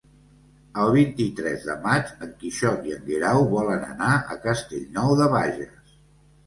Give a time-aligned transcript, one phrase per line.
[0.83, 5.99] El vint-i-tres de maig en Quixot i en Guerau volen anar a Castellnou de Bages.